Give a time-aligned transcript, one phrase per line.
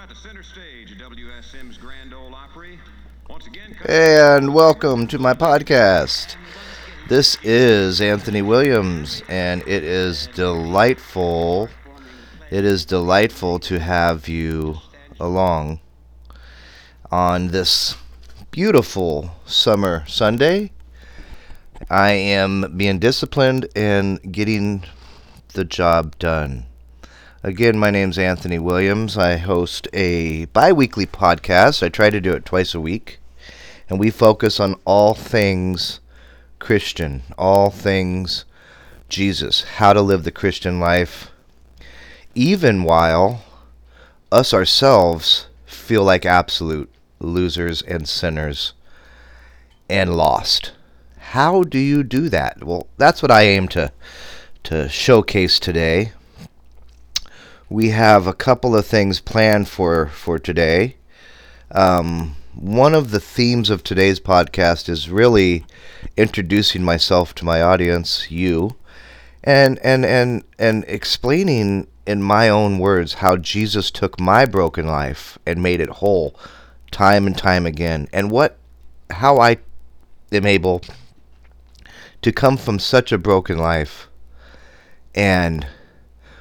[0.00, 2.78] Out to center stage at WSM's Grand Ole Opry.
[3.28, 6.36] Once again, And welcome to my podcast.
[7.08, 11.68] This is Anthony Williams, and it is delightful.
[12.48, 14.78] It is delightful to have you
[15.18, 15.80] along
[17.10, 17.96] on this
[18.52, 20.70] beautiful summer Sunday.
[21.90, 24.84] I am being disciplined and getting
[25.54, 26.66] the job done.
[27.44, 29.16] Again, my name's Anthony Williams.
[29.16, 31.84] I host a bi weekly podcast.
[31.84, 33.20] I try to do it twice a week.
[33.88, 36.00] And we focus on all things
[36.58, 38.44] Christian, all things
[39.08, 41.30] Jesus, how to live the Christian life,
[42.34, 43.44] even while
[44.32, 48.74] us ourselves feel like absolute losers and sinners
[49.88, 50.72] and lost.
[51.18, 52.64] How do you do that?
[52.64, 53.92] Well, that's what I aim to
[54.64, 56.12] to showcase today
[57.70, 60.96] we have a couple of things planned for for today.
[61.70, 65.64] Um, one of the themes of today's podcast is really
[66.16, 68.76] introducing myself to my audience, you,
[69.44, 75.38] and and and and explaining in my own words how Jesus took my broken life
[75.44, 76.34] and made it whole
[76.90, 78.56] time and time again and what
[79.10, 79.58] how I
[80.32, 80.80] am able
[82.22, 84.08] to come from such a broken life
[85.14, 85.66] and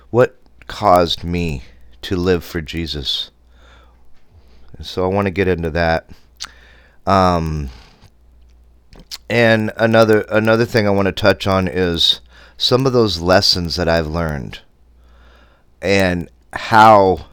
[0.10, 0.38] what
[0.68, 1.64] caused me
[2.04, 3.32] to live for Jesus.
[4.82, 6.10] So I want to get into that.
[7.06, 7.70] Um,
[9.30, 12.22] and another another thing I want to touch on is
[12.58, 14.60] some of those lessons that I've learned
[15.82, 17.28] and how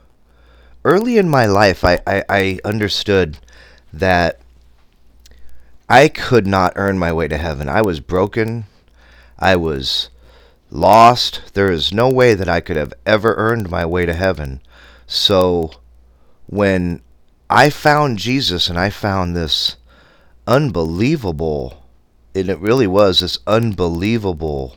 [0.85, 3.39] early in my life I, I, I understood
[3.93, 4.41] that
[5.89, 7.69] I could not earn my way to heaven.
[7.69, 8.65] I was broken.
[9.39, 10.11] I was
[10.75, 11.55] lost.
[11.55, 14.61] There is no way that I could have ever earned my way to heaven.
[15.07, 15.71] So
[16.47, 17.01] when
[17.49, 19.77] I found Jesus and I found this
[20.47, 21.85] unbelievable,
[22.35, 24.77] and it really was this unbelievable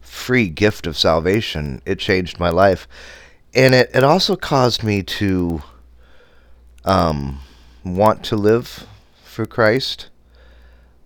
[0.00, 2.88] free gift of salvation, it changed my life.
[3.54, 5.62] And it, it also caused me to
[6.84, 7.40] um,
[7.84, 8.86] want to live
[9.24, 10.08] for Christ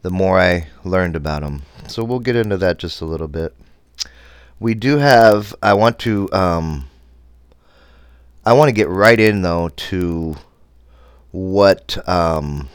[0.03, 1.63] the more I learned about him.
[1.89, 3.55] So we'll get into that just a little bit
[4.61, 5.55] we do have.
[5.63, 6.33] I want to.
[6.33, 6.89] Um,
[8.45, 10.37] I want to get right in though to
[11.33, 12.69] what um,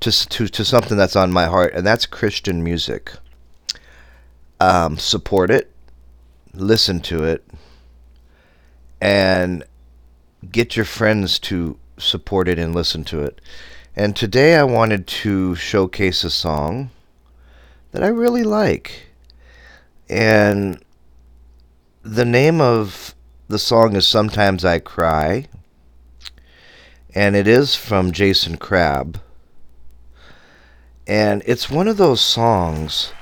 [0.00, 3.12] to to to something that's on my heart, and that's Christian music.
[4.60, 5.72] Um, support it,
[6.52, 7.42] listen to it,
[9.00, 9.64] and
[10.52, 13.40] get your friends to support it and listen to it.
[13.96, 16.90] And today I wanted to showcase a song
[17.92, 19.06] that I really like.
[20.08, 20.82] And
[22.02, 23.14] the name of
[23.48, 25.46] the song is Sometimes I Cry,
[27.14, 29.20] and it is from Jason Crabb.
[31.06, 33.12] And it's one of those songs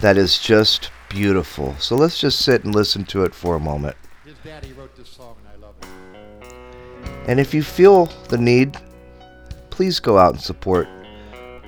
[0.00, 1.76] that is just beautiful.
[1.78, 3.96] So let's just sit and listen to it for a moment.
[4.24, 7.28] His daddy wrote this song, and I love it.
[7.28, 8.76] And if you feel the need,
[9.68, 10.88] please go out and support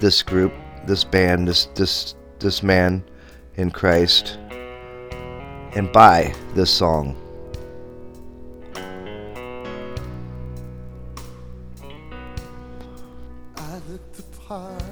[0.00, 0.53] this group,
[0.86, 3.04] this band, this this this man
[3.56, 4.38] in Christ
[5.75, 7.16] and buy this song.
[13.56, 14.83] I look the part,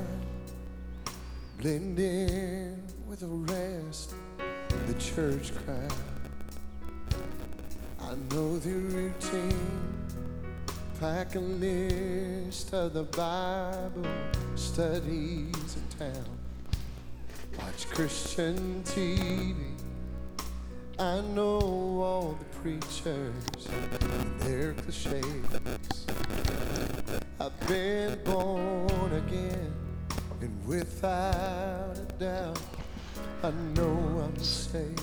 [1.58, 1.98] blend
[3.06, 5.92] with the rest of the church crowd.
[8.00, 9.98] I know the routine,
[10.98, 14.10] pack a list of the Bible
[14.54, 16.24] studies in town.
[17.58, 19.69] Watch Christian TV.
[21.00, 21.58] I know
[22.02, 25.46] all the preachers and their cliches.
[27.40, 29.72] I've been born again,
[30.42, 32.60] and without a doubt,
[33.42, 35.00] I know I'm saved.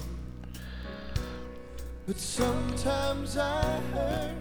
[2.05, 4.35] But sometimes I hurt,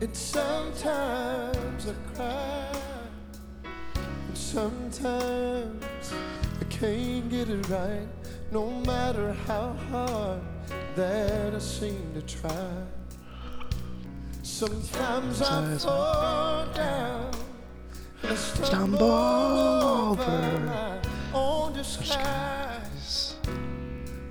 [0.00, 2.72] and sometimes I cry,
[4.06, 6.14] and sometimes
[6.58, 8.08] I can't get it right,
[8.50, 10.40] no matter how hard
[10.96, 12.70] that I seem to try.
[14.42, 17.34] Sometimes I fall down
[18.26, 20.98] I stumble over my
[21.34, 23.36] own disguise.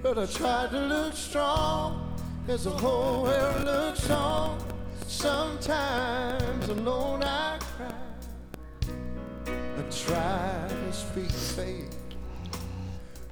[0.01, 2.17] But I try to look strong
[2.47, 4.57] as the whole world looks on.
[5.05, 7.93] Sometimes alone I cry.
[9.77, 11.92] I try to speak faith.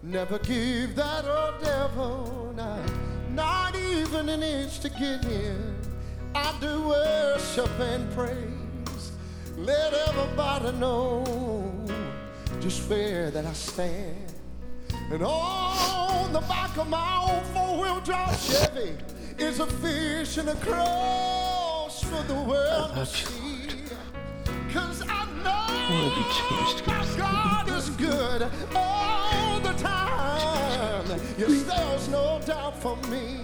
[0.04, 2.82] Never give that old devil not
[3.30, 5.76] not even an inch to get in.
[6.34, 9.12] I do worship and praise.
[9.58, 11.24] Let everybody know
[12.60, 14.34] just where that I stand.
[15.12, 18.98] And on the back of my old four-wheel drive Chevy
[19.38, 23.70] is a fish and a cross for the world to see.
[24.74, 25.68] Cause I know
[26.88, 28.91] my God is good time.
[31.42, 33.40] Yes, there's no doubt for me.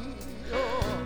[0.53, 1.03] Oh,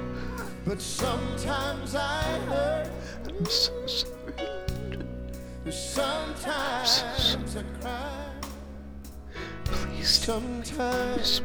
[0.65, 2.89] but sometimes I hurt.
[3.29, 5.71] I'm so sorry.
[5.71, 8.25] Sometimes I cry.
[9.63, 10.09] Please.
[10.09, 11.41] Sometimes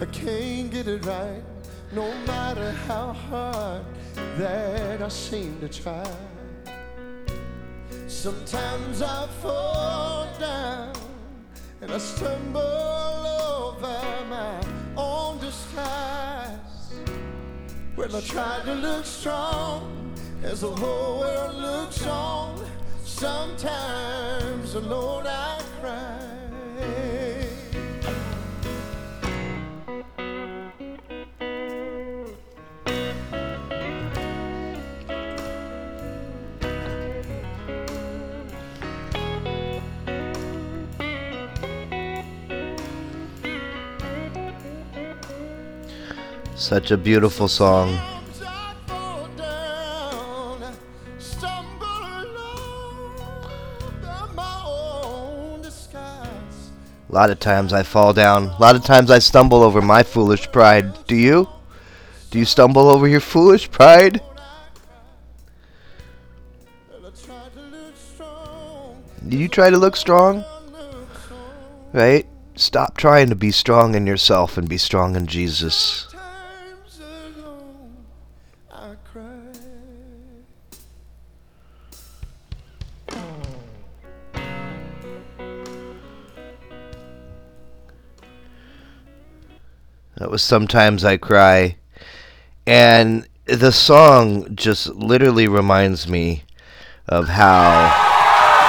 [0.00, 1.44] I can't get it right,
[1.92, 3.84] no matter how hard
[4.38, 6.10] that I seem to try.
[8.08, 10.94] Sometimes I fall down
[11.80, 13.17] and I stumble
[13.82, 14.60] over my
[14.96, 16.92] own disguise.
[17.96, 22.64] Well, I try to look strong as the whole world looks on.
[23.04, 26.37] Sometimes, Lord, I cry.
[46.68, 47.98] Such a beautiful song.
[57.08, 58.48] A lot of times I fall down.
[58.48, 61.06] A lot of times I stumble over my foolish pride.
[61.06, 61.48] Do you?
[62.30, 64.20] Do you stumble over your foolish pride?
[69.26, 70.44] Do you try to look strong.
[71.94, 72.26] Right?
[72.56, 76.08] Stop trying to be strong in yourself and be strong in Jesus.
[90.18, 91.76] That was Sometimes I Cry.
[92.66, 96.42] And the song just literally reminds me
[97.06, 97.92] of how.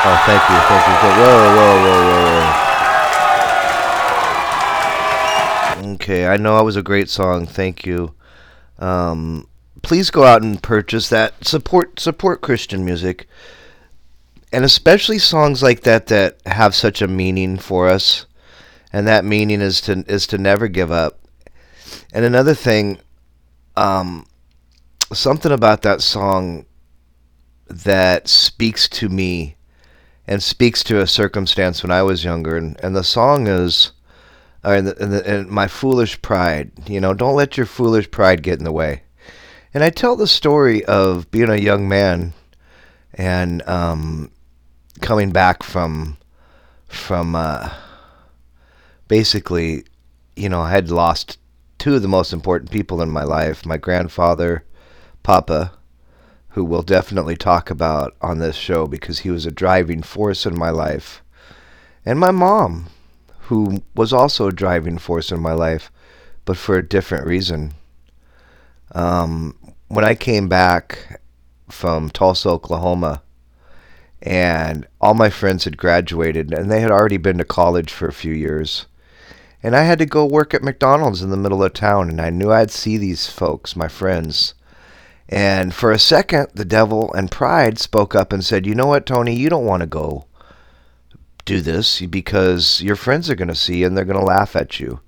[0.06, 0.94] Oh, thank you, thank you.
[0.94, 2.34] Whoa, whoa, whoa, whoa,
[5.82, 5.94] whoa.
[5.94, 7.48] Okay, I know it was a great song.
[7.48, 8.14] Thank you.
[8.78, 9.48] Um,
[9.82, 11.46] please go out and purchase that.
[11.48, 13.28] Support support Christian music,
[14.54, 18.28] and especially songs like that that have such a meaning for us.
[18.94, 21.19] And that meaning is to is to never give up.
[22.14, 23.00] And another thing,
[23.76, 24.26] um,
[25.14, 26.66] something about that song
[27.68, 29.56] that speaks to me
[30.28, 32.58] and speaks to a circumstance when I was younger.
[32.58, 33.92] And, and the song is,
[34.64, 36.72] uh, and, the, and, the, my foolish pride.
[36.88, 39.04] You know, don't let your foolish pride get in the way.
[39.74, 42.34] And I tell the story of being a young man
[43.14, 44.32] and um,
[45.02, 46.18] coming back from
[46.88, 47.72] from uh,
[49.08, 49.86] basically,
[50.36, 51.38] you know, I had lost
[51.80, 54.64] two of the most important people in my life my grandfather,
[55.24, 55.72] Papa,
[56.50, 60.58] who we'll definitely talk about on this show because he was a driving force in
[60.58, 61.24] my life,
[62.06, 62.88] and my mom,
[63.44, 65.92] who was also a driving force in my life,
[66.46, 67.74] but for a different reason.
[68.92, 69.56] Um,
[69.88, 71.22] when I came back
[71.70, 73.22] from Tulsa, Oklahoma,
[74.22, 78.14] and all my friends had graduated and they had already been to college for a
[78.14, 78.86] few years
[79.62, 82.30] and I had to go work at McDonald's in the middle of town, and I
[82.30, 84.54] knew I'd see these folks, my friends.
[85.28, 89.06] And for a second, the devil and pride spoke up and said, You know what,
[89.06, 90.26] Tony, you don't want to go
[91.46, 94.80] do this because your friends are going to see and they're going to laugh at
[94.80, 95.02] you.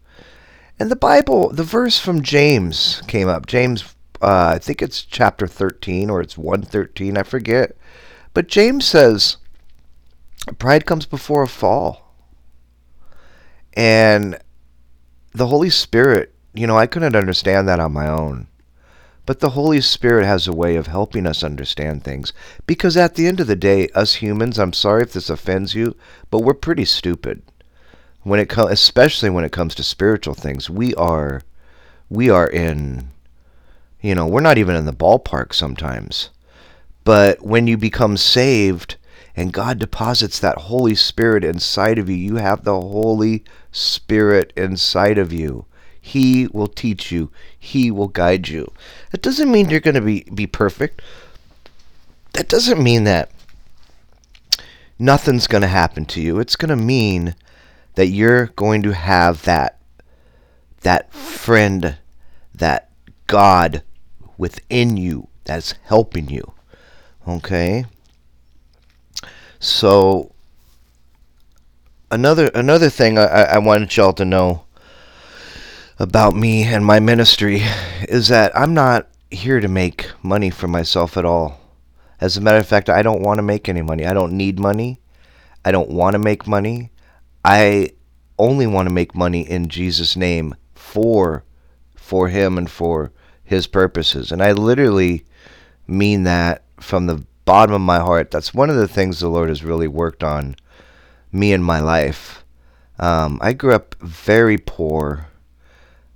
[0.80, 3.46] And the Bible, the verse from James came up.
[3.46, 7.76] James, uh, I think it's chapter 13 or it's 113, I forget.
[8.34, 9.38] But James says,
[10.58, 12.11] Pride comes before a fall.
[13.74, 14.40] And
[15.34, 18.48] the Holy Spirit, you know, I couldn't understand that on my own.
[19.26, 22.34] But the Holy Spirit has a way of helping us understand things.
[22.66, 25.96] Because at the end of the day, us humans, I'm sorry if this offends you,
[26.30, 27.42] but we're pretty stupid.
[28.24, 31.44] When it comes, especially when it comes to spiritual things, we are,
[32.10, 33.10] we are in,
[34.02, 36.30] you know, we're not even in the ballpark sometimes.
[37.04, 38.98] But when you become saved
[39.36, 45.18] and God deposits that Holy Spirit inside of you, you have the Holy Spirit inside
[45.18, 45.66] of you.
[46.00, 47.32] He will teach you.
[47.58, 48.72] He will guide you.
[49.12, 51.02] That doesn't mean you're going to be, be perfect.
[52.34, 53.32] That doesn't mean that
[54.98, 56.40] nothing's going to happen to you.
[56.40, 57.36] It's going to mean
[57.96, 59.78] that you're going to have that
[60.82, 61.98] that friend
[62.56, 62.90] that
[63.28, 63.84] God
[64.38, 66.54] within you that's helping you.
[67.28, 67.86] Okay?
[69.62, 70.34] So
[72.10, 74.64] another another thing I, I wanted y'all to know
[76.00, 77.62] about me and my ministry
[78.10, 81.60] is that I'm not here to make money for myself at all.
[82.20, 84.04] As a matter of fact, I don't want to make any money.
[84.04, 85.00] I don't need money.
[85.64, 86.90] I don't want to make money.
[87.46, 87.92] I
[88.40, 91.44] only want to make money in Jesus' name for
[91.96, 93.12] for him and for
[93.44, 94.32] his purposes.
[94.32, 95.24] And I literally
[95.86, 98.32] mean that from the bottom of my heart.
[98.32, 100.56] That's one of the things the Lord has really worked on
[101.32, 102.44] me in my life.
[103.00, 105.28] Um, I grew up very poor.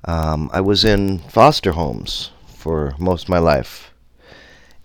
[0.05, 3.91] Um, I was in foster homes for most of my life.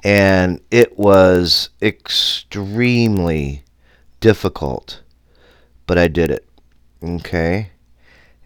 [0.02, 3.64] And it was extremely
[4.20, 5.02] difficult,
[5.86, 6.46] but I did it.
[7.02, 7.70] Okay?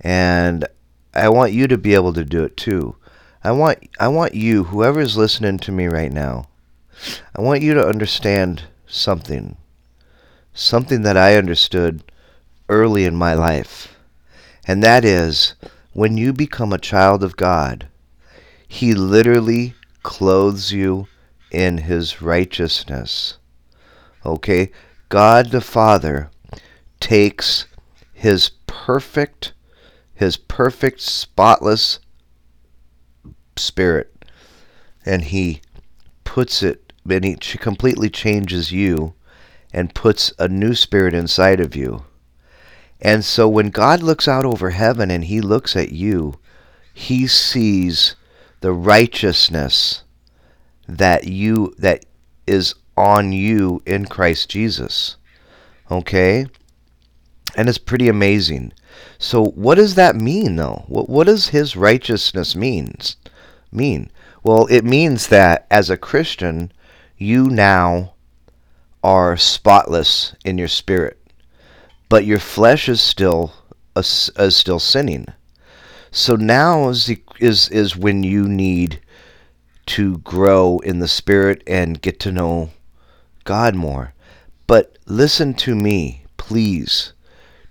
[0.00, 0.66] And
[1.14, 2.96] I want you to be able to do it too.
[3.44, 6.46] I want I want you, whoever is listening to me right now,
[7.34, 9.56] I want you to understand something.
[10.52, 12.02] Something that I understood
[12.68, 13.96] early in my life.
[14.66, 15.54] And that is
[15.92, 17.88] when you become a child of God,
[18.66, 21.06] he literally clothes you
[21.50, 23.38] in his righteousness.
[24.24, 24.70] Okay?
[25.08, 26.30] God the Father
[27.00, 27.66] takes
[28.12, 29.52] his perfect
[30.14, 31.98] his perfect spotless
[33.56, 34.24] spirit
[35.04, 35.60] and he
[36.24, 39.14] puts it and he completely changes you
[39.72, 42.04] and puts a new spirit inside of you.
[43.00, 46.38] And so when God looks out over heaven and he looks at you,
[46.94, 48.16] he sees
[48.60, 50.04] the righteousness
[50.88, 52.06] that you that
[52.46, 55.16] is on you in Christ Jesus.
[55.90, 56.46] Okay?
[57.56, 58.72] And it's pretty amazing.
[59.18, 60.84] So what does that mean though?
[60.86, 63.16] What what does his righteousness means
[63.72, 64.10] mean?
[64.42, 66.72] Well, it means that as a Christian,
[67.24, 68.14] you now
[69.02, 71.18] are spotless in your spirit,
[72.08, 73.52] but your flesh is still
[73.96, 75.26] is still sinning.
[76.10, 79.00] So now is the, is is when you need
[79.86, 82.70] to grow in the spirit and get to know
[83.44, 84.14] God more.
[84.66, 87.12] But listen to me, please.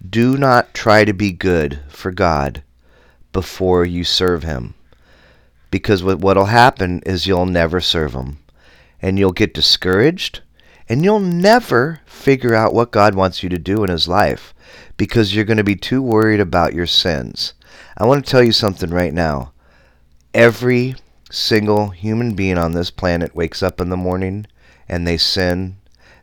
[0.08, 2.64] Do not try to be good for God
[3.32, 4.76] before you serve Him.
[5.72, 8.40] Because what will happen is you'll never serve Him.
[9.04, 10.42] And you'll get discouraged.
[10.90, 14.56] And you'll never figure out what God wants you to do in His life.
[14.98, 17.54] Because you're going to be too worried about your sins.
[17.96, 19.54] I want to tell you something right now.
[20.34, 20.96] Every
[21.30, 24.48] single human being on this planet wakes up in the morning
[24.88, 25.78] and they sin.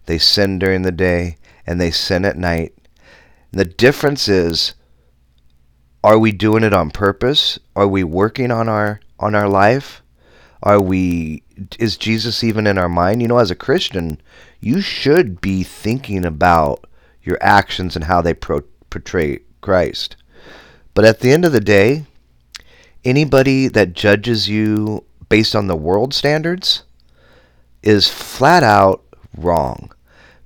[0.07, 2.75] They sin during the day and they sin at night.
[3.53, 4.75] The difference is
[6.03, 7.59] are we doing it on purpose?
[7.77, 10.03] Are we working on our on our life?
[10.63, 11.43] Are we
[11.79, 13.23] is Jesus even in our mind?
[13.23, 14.21] You know, as a Christian,
[14.61, 16.87] you should be thinking about
[17.23, 20.17] your actions and how they pro- portray Christ.
[20.95, 22.05] But at the end of the day,
[23.05, 26.83] anybody that judges you based on the world standards
[27.83, 29.03] is flat out
[29.37, 29.93] wrong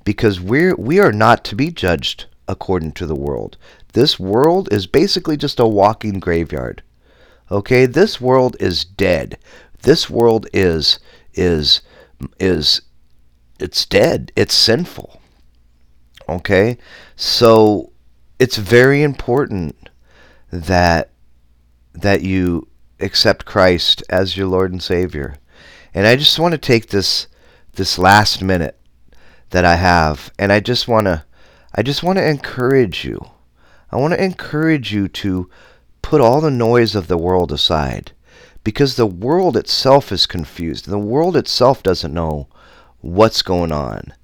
[0.04, 3.56] because we're we are not to be judged according to the world.
[3.94, 6.82] This world is basically just a walking graveyard.
[7.50, 9.38] Okay, this world is dead.
[9.84, 10.98] This world is
[11.34, 11.82] is
[12.40, 12.80] is
[13.60, 14.32] it's dead.
[14.34, 15.20] It's sinful.
[16.28, 16.78] Okay?
[17.16, 17.92] So
[18.38, 19.90] it's very important
[20.50, 21.10] that
[21.92, 22.68] that you
[23.00, 25.36] accept Christ as your Lord and Savior.
[25.92, 27.28] And I just want to take this
[27.74, 28.80] this last minute
[29.50, 31.24] that I have and I just want to
[31.74, 33.20] I just want to encourage you.
[33.92, 35.50] I want to encourage you to
[36.00, 38.12] put all the noise of the world aside
[38.64, 40.86] because the world itself is confused.
[40.86, 42.48] The world itself doesn't know
[43.00, 44.14] what's going on.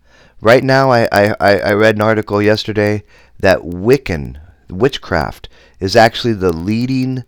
[0.40, 3.04] Right now, I, I, I read an article yesterday
[3.38, 7.24] that Wiccan, witchcraft, is actually the leading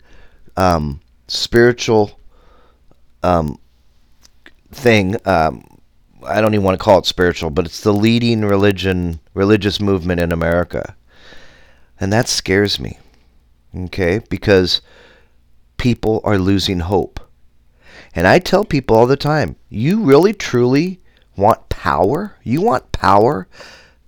[0.57, 2.19] um, spiritual
[3.23, 3.59] um,
[4.71, 5.17] thing.
[5.27, 5.67] Um,
[6.25, 10.21] I don't even want to call it spiritual, but it's the leading religion, religious movement
[10.21, 10.97] in America.
[12.01, 12.99] And that scares me.
[13.77, 14.21] Okay?
[14.31, 14.81] Because
[15.83, 17.19] people are losing hope.
[18.15, 21.01] And I tell people all the time, you really truly
[21.37, 22.37] want power?
[22.45, 23.49] You want power?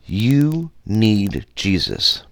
[0.06, 2.22] You need Jesus.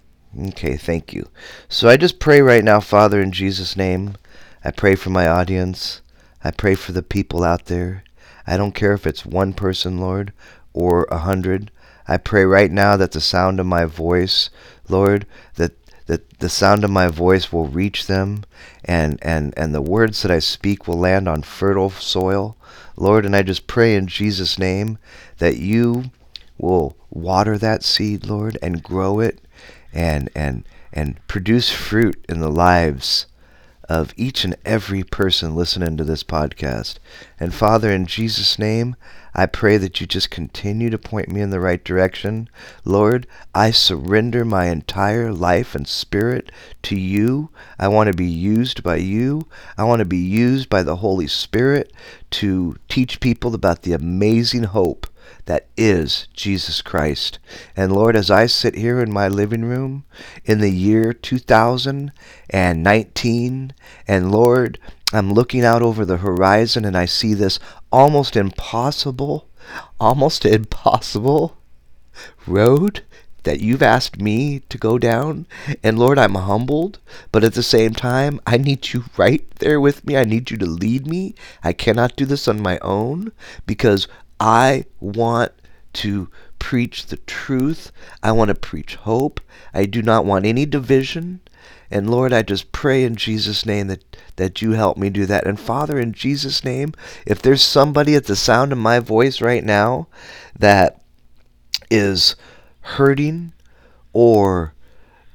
[0.47, 1.27] Okay, thank you.
[1.67, 4.15] So I just pray right now, Father, in Jesus' name.
[4.63, 6.01] I pray for my audience.
[6.41, 8.05] I pray for the people out there.
[8.47, 10.31] I don't care if it's one person, Lord,
[10.71, 11.69] or a hundred.
[12.07, 14.49] I pray right now that the sound of my voice,
[14.87, 15.73] Lord, that
[16.05, 18.43] that the sound of my voice will reach them
[18.83, 22.57] and, and, and the words that I speak will land on fertile soil.
[22.95, 24.97] Lord, and I just pray in Jesus' name
[25.37, 26.11] that you
[26.57, 29.39] will water that seed, Lord, and grow it
[29.93, 33.27] and and and produce fruit in the lives
[33.89, 36.95] of each and every person listening to this podcast.
[37.39, 38.95] And Father, in Jesus' name,
[39.35, 42.49] I pray that you just continue to point me in the right direction.
[42.85, 43.25] Lord,
[43.55, 46.51] I surrender my entire life and spirit
[46.83, 47.49] to you.
[47.79, 49.47] I want to be used by you.
[49.77, 51.91] I want to be used by the Holy Spirit
[52.31, 55.07] to teach people about the amazing hope
[55.45, 57.39] that is Jesus Christ.
[57.75, 60.05] And Lord, as I sit here in my living room
[60.45, 63.73] in the year 2019,
[64.07, 64.79] and Lord,
[65.11, 67.59] I'm looking out over the horizon and I see this
[67.91, 69.47] almost impossible,
[69.99, 71.57] almost impossible
[72.47, 73.01] road
[73.43, 75.45] that you've asked me to go down.
[75.83, 76.99] And Lord, I'm humbled,
[77.31, 80.17] but at the same time, I need you right there with me.
[80.17, 81.35] I need you to lead me.
[81.63, 83.31] I cannot do this on my own
[83.65, 84.07] because
[84.39, 85.51] I want
[85.93, 87.91] to preach the truth.
[88.21, 89.39] I want to preach hope.
[89.73, 91.41] I do not want any division.
[91.91, 95.45] And Lord, I just pray in Jesus' name that, that you help me do that.
[95.45, 96.93] And Father, in Jesus' name,
[97.25, 100.07] if there's somebody at the sound of my voice right now
[100.57, 101.01] that
[101.91, 102.35] is
[102.81, 103.53] hurting
[104.11, 104.73] or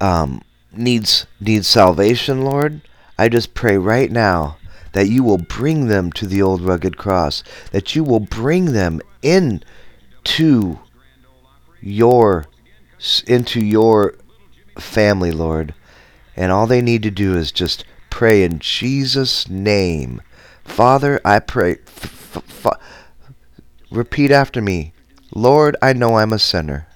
[0.01, 2.81] um, needs needs salvation, Lord,
[3.17, 4.58] I just pray right now
[4.93, 7.43] that you will bring them to the old rugged cross,
[7.73, 9.63] that you will bring them in
[10.25, 10.79] to
[11.81, 12.47] your
[13.27, 14.15] into your
[14.79, 15.75] family, Lord.
[16.37, 20.23] And all they need to do is just pray in Jesus' name.
[20.65, 21.79] Father, I pray.
[21.87, 22.81] F- f- f-
[23.91, 24.93] repeat after me.
[25.35, 26.87] Lord, I know I'm a sinner.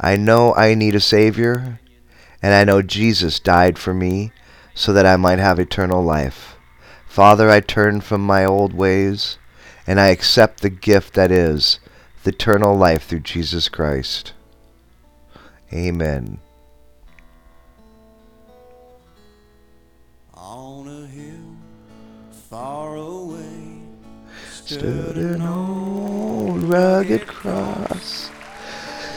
[0.00, 1.80] I know I need a Savior.
[2.42, 4.32] And I know Jesus died for me
[4.74, 6.53] so that I might have eternal life.
[7.14, 9.38] Father, I turn from my old ways
[9.86, 11.78] and I accept the gift that is
[12.24, 14.32] the eternal life through Jesus Christ.
[15.72, 16.40] Amen.
[20.34, 21.56] On a hill
[22.50, 23.82] far away
[24.50, 28.28] Stood an old rugged cross,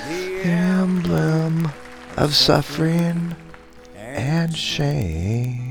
[0.07, 1.71] the emblem
[2.15, 3.35] of suffering
[3.95, 5.66] and shame.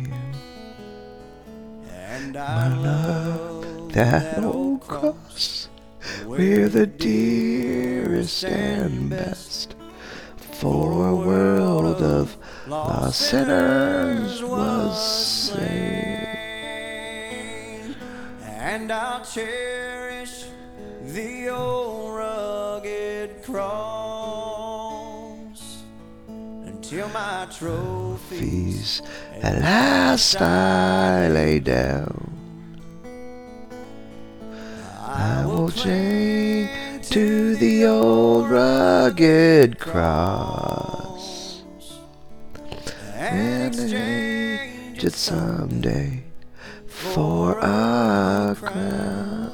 [2.49, 5.69] I love that old cross
[6.27, 9.75] where the dearest and best
[10.61, 12.37] for a world of
[12.69, 16.27] lost sinners was slain.
[18.45, 20.45] And I'll cherish
[21.03, 24.77] the old rugged cross
[26.37, 29.03] until my trophies
[29.43, 32.36] at last I lay down.
[35.19, 36.69] I will cling
[37.01, 41.63] to the old rugged cross
[43.15, 46.23] and exchange it someday
[46.87, 49.53] for a crown.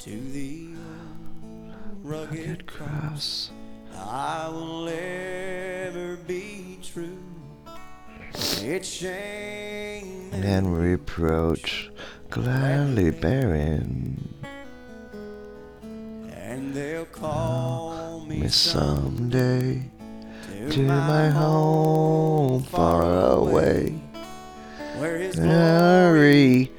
[0.00, 3.52] to the old rugged Cross.
[3.94, 7.18] I will ever be true.
[8.34, 11.90] It's shame and reproach
[12.30, 14.34] gladly bearing
[16.32, 19.82] and they'll call me me someday
[20.70, 23.94] to my home far away.
[24.98, 26.70] where his Glory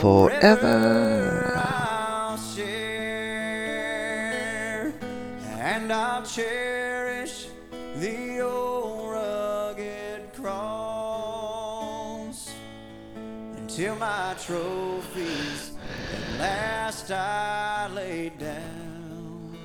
[0.00, 1.54] forever.
[1.56, 3.32] I'll share
[5.60, 7.46] and I'll cherish
[7.96, 11.18] the old rugged cross
[13.56, 14.87] until my trophies at
[16.38, 19.56] last I lay down.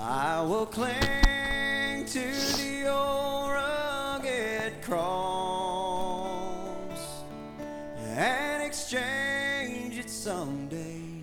[0.00, 6.02] I will cling to the old rugged cross
[8.00, 11.22] and exchange it someday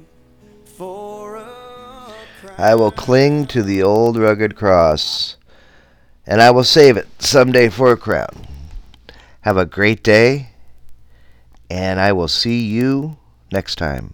[0.65, 2.55] for a crown.
[2.57, 5.37] I will cling to the old rugged cross,
[6.25, 8.47] and I will save it someday for a crown.
[9.41, 10.49] Have a great day,
[11.69, 13.17] and I will see you
[13.55, 14.13] next time.